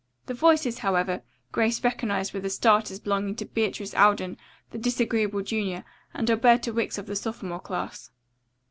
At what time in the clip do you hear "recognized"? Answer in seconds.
1.83-2.33